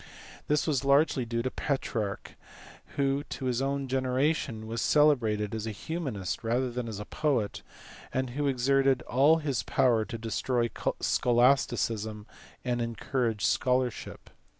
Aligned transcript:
This 0.47 0.65
was 0.65 0.83
largely 0.83 1.25
due 1.25 1.43
to 1.43 1.51
Petrarch, 1.51 2.33
who 2.95 3.23
to 3.25 3.45
his 3.45 3.61
own 3.61 3.87
gene 3.87 4.07
ration 4.07 4.65
was 4.65 4.81
celebrated 4.81 5.53
as 5.53 5.67
a 5.67 5.71
humanist 5.71 6.43
rather 6.43 6.71
than 6.71 6.87
as 6.87 6.99
a 6.99 7.05
poet, 7.05 7.61
and 8.11 8.31
who 8.31 8.47
exerted 8.47 9.03
all 9.03 9.37
his 9.37 9.61
power 9.61 10.03
to 10.05 10.17
destroy 10.17 10.71
scholasticism, 11.01 12.25
and 12.65 12.81
encourage 12.81 13.45
scholarship. 13.45 14.31